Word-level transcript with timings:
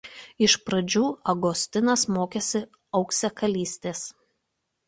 Iš 0.45 0.53
pradžių 0.69 1.03
Agostinas 1.33 2.07
mokėsi 2.15 2.65
auksakalystės. 3.01 4.03